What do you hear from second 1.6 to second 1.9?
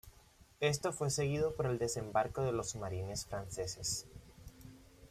el